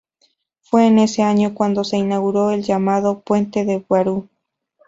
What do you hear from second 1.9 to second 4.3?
inauguró el llamado "Puente de Barú".